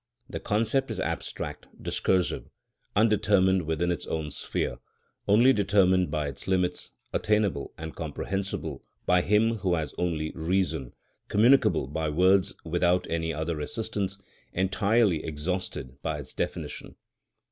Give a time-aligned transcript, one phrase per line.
[0.27, 2.49] The concept is abstract, discursive,
[2.95, 4.77] undetermined within its own sphere,
[5.27, 10.93] only determined by its limits, attainable and comprehensible by him who has only reason,
[11.27, 14.17] communicable by words without any other assistance,
[14.53, 16.95] entirely exhausted by its definition.